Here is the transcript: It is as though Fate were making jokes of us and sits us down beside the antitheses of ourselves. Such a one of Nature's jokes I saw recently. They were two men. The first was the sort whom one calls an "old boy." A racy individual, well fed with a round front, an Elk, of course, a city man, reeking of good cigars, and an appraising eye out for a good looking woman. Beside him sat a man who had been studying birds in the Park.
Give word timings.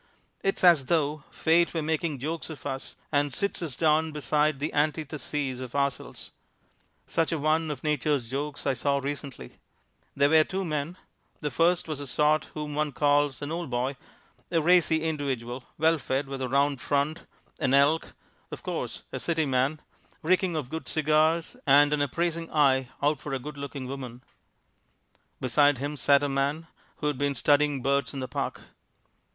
It 0.41 0.55
is 0.57 0.63
as 0.63 0.85
though 0.87 1.25
Fate 1.29 1.75
were 1.75 1.83
making 1.83 2.17
jokes 2.17 2.49
of 2.49 2.65
us 2.65 2.95
and 3.11 3.31
sits 3.31 3.61
us 3.61 3.75
down 3.75 4.11
beside 4.11 4.57
the 4.57 4.73
antitheses 4.73 5.59
of 5.61 5.75
ourselves. 5.75 6.31
Such 7.05 7.31
a 7.31 7.37
one 7.37 7.69
of 7.69 7.83
Nature's 7.83 8.27
jokes 8.31 8.65
I 8.65 8.73
saw 8.73 8.97
recently. 8.97 9.59
They 10.15 10.27
were 10.27 10.43
two 10.43 10.65
men. 10.65 10.97
The 11.41 11.51
first 11.51 11.87
was 11.87 11.99
the 11.99 12.07
sort 12.07 12.45
whom 12.55 12.73
one 12.73 12.93
calls 12.93 13.43
an 13.43 13.51
"old 13.51 13.69
boy." 13.69 13.95
A 14.49 14.59
racy 14.59 15.03
individual, 15.03 15.65
well 15.77 15.99
fed 15.99 16.25
with 16.25 16.41
a 16.41 16.49
round 16.49 16.81
front, 16.81 17.21
an 17.59 17.75
Elk, 17.75 18.15
of 18.49 18.63
course, 18.63 19.03
a 19.11 19.19
city 19.19 19.45
man, 19.45 19.81
reeking 20.23 20.55
of 20.55 20.71
good 20.71 20.87
cigars, 20.87 21.57
and 21.67 21.93
an 21.93 22.01
appraising 22.01 22.51
eye 22.51 22.89
out 23.03 23.19
for 23.19 23.33
a 23.35 23.39
good 23.39 23.55
looking 23.55 23.85
woman. 23.85 24.23
Beside 25.39 25.77
him 25.77 25.95
sat 25.95 26.23
a 26.23 26.27
man 26.27 26.65
who 26.95 27.05
had 27.05 27.19
been 27.19 27.35
studying 27.35 27.83
birds 27.83 28.15
in 28.15 28.19
the 28.19 28.27
Park. 28.27 28.61